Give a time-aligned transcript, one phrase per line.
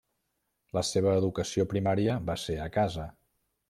[0.77, 3.11] La seva educació primària va ser a casa.